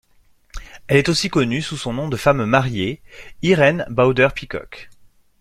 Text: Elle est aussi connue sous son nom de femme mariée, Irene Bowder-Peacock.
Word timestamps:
Elle 0.87 0.97
est 0.97 1.09
aussi 1.09 1.29
connue 1.29 1.61
sous 1.61 1.77
son 1.77 1.93
nom 1.93 2.09
de 2.09 2.17
femme 2.17 2.43
mariée, 2.45 3.03
Irene 3.43 3.85
Bowder-Peacock. 3.87 4.89